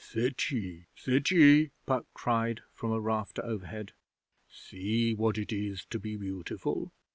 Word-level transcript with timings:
'Sit 0.03 0.49
ye! 0.49 0.87
Sit 0.95 1.29
ye!' 1.29 1.69
Puck 1.85 2.07
cried 2.15 2.61
from 2.73 2.91
a 2.91 2.99
rafter 2.99 3.45
overhead. 3.45 3.93
'See 4.49 5.13
what 5.13 5.37
it 5.37 5.51
is 5.53 5.85
to 5.91 5.99
be 5.99 6.15
beautiful! 6.15 6.91